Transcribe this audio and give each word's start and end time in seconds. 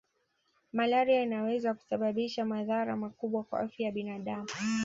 Malaria 0.73 1.21
inaweza 1.21 1.73
kusababisha 1.73 2.45
madhara 2.45 2.95
makubwa 2.97 3.43
kwa 3.43 3.59
afya 3.59 3.85
ya 3.85 3.91
binadamu 3.91 4.47